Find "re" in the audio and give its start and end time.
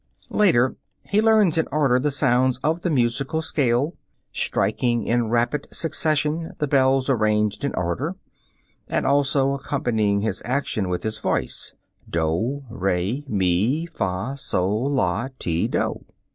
12.71-13.23